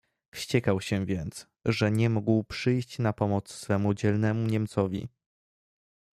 [0.35, 5.07] "Wściekał się więc, że nie mógł przyjść na pomoc swemu dzielnemu niemcowi."